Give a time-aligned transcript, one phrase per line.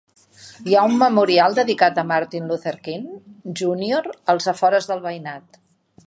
[0.69, 3.05] Hi ha un memorial dedicat a Martin Luther King
[3.61, 5.61] Junior als afores del veïnat.